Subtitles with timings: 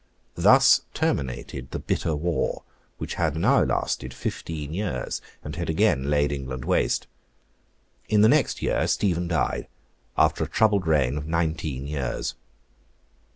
[0.33, 2.63] Thus terminated the bitter war,
[2.97, 7.05] which had now lasted fifteen years, and had again laid England waste.
[8.09, 9.67] In the next year Stephen died,
[10.17, 12.33] after a troubled reign of nineteen years.